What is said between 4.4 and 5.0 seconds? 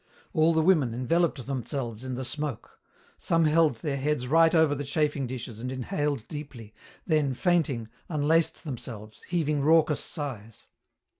over the